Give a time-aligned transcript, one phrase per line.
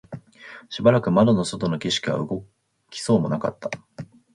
[0.71, 2.43] しばらく窓の外の景色は動
[2.89, 3.69] きそうもなかった